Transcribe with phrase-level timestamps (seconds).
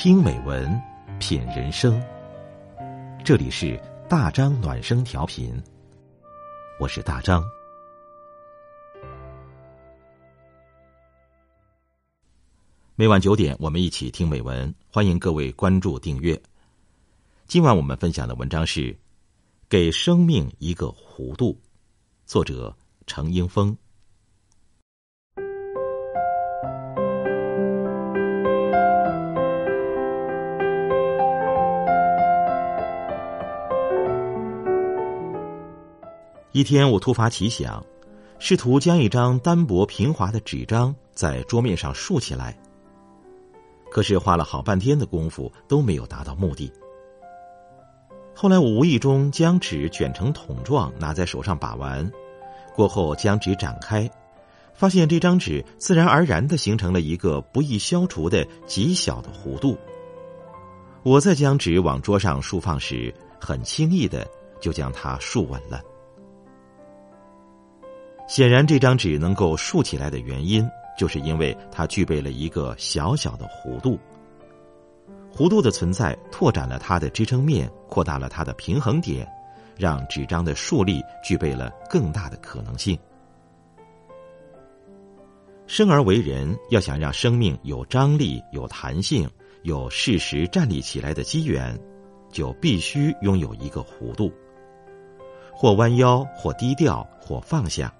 [0.00, 0.80] 听美文，
[1.18, 2.00] 品人生。
[3.24, 3.76] 这里是
[4.08, 5.60] 大张暖声调频，
[6.78, 7.42] 我是大张。
[12.94, 16.40] 每晚九点，我们一起听美文，欢迎各位关注订阅。
[17.48, 18.92] 今晚我们分享的文章是
[19.68, 21.54] 《给生命一个弧度》，
[22.24, 22.72] 作者
[23.08, 23.76] 程英峰。
[36.52, 37.84] 一天，我突发奇想，
[38.38, 42.58] 试图将一张单薄平滑的纸张在桌面上竖起来。
[43.90, 46.72] 可是花了好半天的功夫都没有达到目的。
[48.34, 52.10] 后来我无意中将纸卷成筒状，拿在手上把玩，
[52.74, 54.10] 过后将纸展开，
[54.72, 59.76] 发现这张纸自然而然的形成了一个不易消除的极小的弧度。
[61.02, 64.26] 我再将纸往桌上竖放时，很轻易的
[64.60, 65.82] 就将它竖稳了。
[68.28, 73.98] 显然，这张纸能够竖起来的原因，就是因为它具备了一个小小的弧度。
[75.34, 79.26] 弧度的存在，拓展了它的支撑面，扩大了它的平衡点，
[79.78, 82.98] 让纸张的竖立具备了更大的可能性。
[85.66, 89.26] 生而为人，要想让生命有张力、有弹性、
[89.62, 91.78] 有适时站立起来的机缘，
[92.30, 94.30] 就必须拥有一个弧度，
[95.50, 97.90] 或弯腰，或低调，或放下。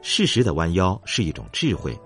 [0.00, 1.98] 适时的弯腰是一种智慧。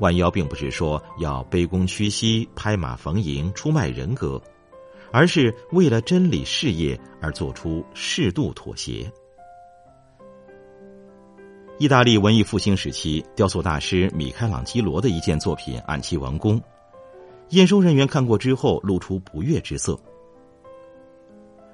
[0.00, 4.40] 弯腰并不是说要卑躬屈膝、拍马逢迎、出卖人格，
[5.12, 9.12] 而是为了真理事业而做出适度妥协。
[11.78, 16.60] 意大利文艺复兴时期，雕塑大师米开朗基罗的一件作品按期完工，
[17.50, 19.98] 验收人员看过之后露出不悦之色。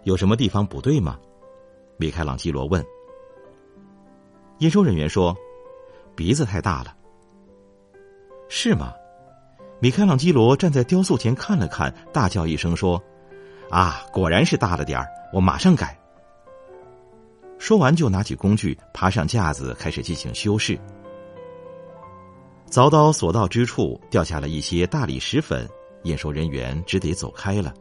[0.04, 1.18] 有什么地方不对吗？
[1.96, 2.84] 米开朗基罗问。
[4.58, 5.36] 验收人员说
[6.16, 6.94] ：“鼻子太大了。”
[8.48, 8.92] 是吗？
[9.80, 13.02] 米开朗基罗站在雕塑前看了看，大叫一声说
[13.70, 15.06] ：“啊，果然是大了点儿！
[15.32, 15.98] 我马上改。”
[17.58, 20.78] 说完就拿起工具，爬上架子，开始进行修饰。
[22.70, 25.68] 凿刀所到之处，掉下了一些大理石粉，
[26.04, 27.74] 验收人员只得走开了。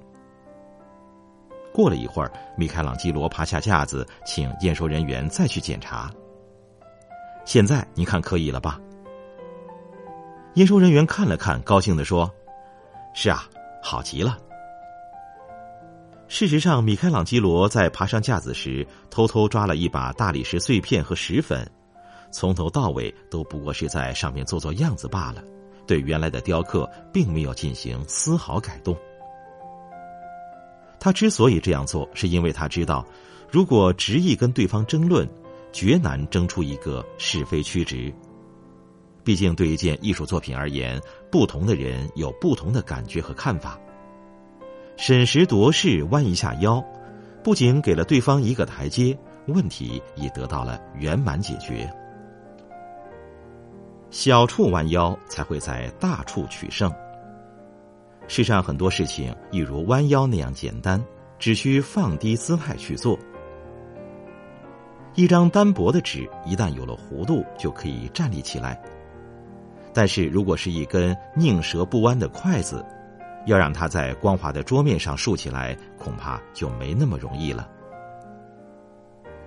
[1.73, 6.11] 过了一会儿，米开朗基罗爬下架子，请验收人员再去检查。
[7.45, 8.81] 现在你看可以了吧？
[10.55, 12.29] 验收人员看了看，高兴的说
[13.13, 13.43] ：“是啊，
[13.83, 14.37] 好极了。”
[16.27, 21.69] 事实上，米开朗基罗在爬上架子时，偷偷抓了一把大理石碎片和石粉，
[22.31, 25.43] 从头到尾都不过是在上面做做样子罢了，
[25.85, 28.97] 对原来的雕刻并没有进行丝毫改动。
[30.99, 33.05] 他之所以这样做，是因为他知道，
[33.51, 35.29] 如果执意跟对方争论。
[35.75, 38.09] 绝难争出一个是非曲直。
[39.25, 40.97] 毕竟，对一件艺术作品而言，
[41.29, 43.77] 不同的人有不同的感觉和看法。
[44.95, 46.81] 审时度势，弯一下腰，
[47.43, 51.93] 不仅给了对方一个台阶，问题也得到了圆满解决。
[54.09, 56.89] 小处弯腰，才会在大处取胜。
[58.29, 61.03] 世上很多事情，一如弯腰那样简单，
[61.37, 63.19] 只需放低姿态去做。
[65.15, 68.77] 一张单薄的纸，一旦有了弧度，就可以站立起来。
[69.93, 72.85] 但是如果是一根宁折不弯的筷子，
[73.45, 77.69] 要让它在光滑的桌面上竖起来，恐怕就没那么容易了。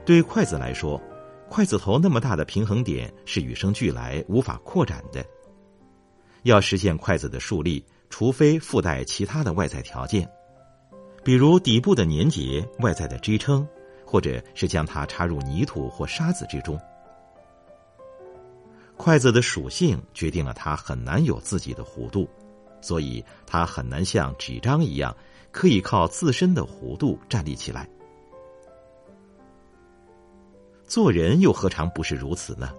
[0.06, 0.98] 对筷子来说，
[1.50, 5.22] 筷子头那么大的平衡点是与生俱来、无法扩展的。
[6.44, 10.26] 要实现筷子的竖立，除非附带其他的外在条件，
[11.22, 13.68] 比如底部的粘结、外在的支撑。
[14.10, 16.80] 或者是将它插入泥土或沙子之中。
[18.96, 22.26] 筷子的属性决定了它很难有自己的弧度，
[22.80, 25.14] 所以它很难像纸张一样
[25.52, 27.86] 可以靠自身的弧度站立起来。
[30.86, 32.70] 做人又何尝不是如此呢？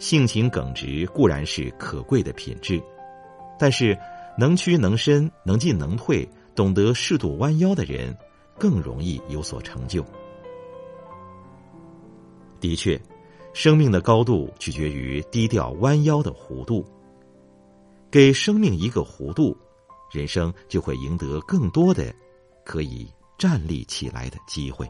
[0.00, 2.82] 性情耿直固然是可贵的品质，
[3.56, 3.96] 但是
[4.36, 8.14] 能屈能伸、能进能退、懂得适度弯腰的人。
[8.58, 10.04] 更容易有所成就。
[12.60, 13.00] 的确，
[13.52, 16.84] 生命的高度取决于低调弯腰的弧度。
[18.10, 19.56] 给生命一个弧度，
[20.12, 22.14] 人生就会赢得更多的
[22.64, 24.88] 可以站立起来的机会。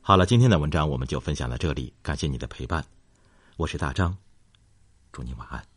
[0.00, 2.84] 好了，今天的文章我们就分享到这里，感谢你的陪伴，
[3.56, 4.16] 我是大张，
[5.12, 5.75] 祝你晚安。